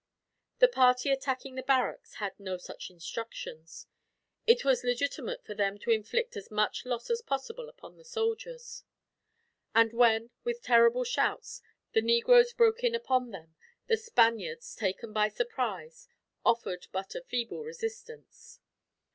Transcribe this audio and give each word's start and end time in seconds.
The 0.57 0.67
party 0.67 1.11
attacking 1.11 1.53
the 1.53 1.61
barracks 1.61 2.15
had 2.15 2.39
no 2.39 2.57
such 2.57 2.89
instructions. 2.89 3.85
It 4.47 4.65
was 4.65 4.83
legitimate 4.83 5.45
for 5.45 5.53
them 5.53 5.77
to 5.77 5.91
inflict 5.91 6.35
as 6.35 6.49
much 6.49 6.87
loss 6.87 7.11
as 7.11 7.21
possible 7.21 7.69
upon 7.69 7.97
the 7.97 8.03
soldiers; 8.03 8.83
and 9.75 9.93
when, 9.93 10.31
with 10.43 10.63
terrible 10.63 11.03
shouts, 11.03 11.61
the 11.93 12.01
negroes 12.01 12.51
broke 12.51 12.83
in 12.83 12.95
upon 12.95 13.29
them, 13.29 13.53
the 13.85 13.95
Spaniards, 13.95 14.73
taken 14.75 15.13
by 15.13 15.29
surprise, 15.29 16.07
offered 16.43 16.87
but 16.91 17.13
a 17.13 17.21
feeble 17.21 17.63
resistance. 17.63 18.59